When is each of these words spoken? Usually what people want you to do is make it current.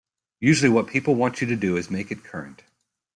Usually 0.39 0.67
what 0.71 0.87
people 0.87 1.13
want 1.13 1.41
you 1.41 1.47
to 1.47 1.55
do 1.55 1.77
is 1.77 1.91
make 1.91 2.09
it 2.09 2.23
current. 2.23 2.63